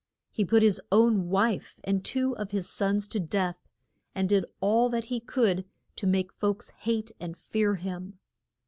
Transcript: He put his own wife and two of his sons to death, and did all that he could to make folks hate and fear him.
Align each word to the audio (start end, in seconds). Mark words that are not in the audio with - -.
He 0.31 0.43
put 0.43 0.63
his 0.63 0.81
own 0.91 1.29
wife 1.29 1.79
and 1.83 2.03
two 2.03 2.35
of 2.37 2.49
his 2.49 2.67
sons 2.67 3.07
to 3.09 3.19
death, 3.19 3.67
and 4.15 4.27
did 4.27 4.45
all 4.59 4.89
that 4.89 5.05
he 5.05 5.19
could 5.19 5.63
to 5.97 6.07
make 6.07 6.33
folks 6.33 6.71
hate 6.71 7.11
and 7.19 7.37
fear 7.37 7.75
him. 7.75 8.17